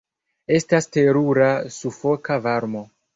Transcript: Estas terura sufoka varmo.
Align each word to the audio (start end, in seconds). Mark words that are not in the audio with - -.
Estas 0.59 0.87
terura 0.95 1.49
sufoka 1.75 2.39
varmo. 2.47 2.83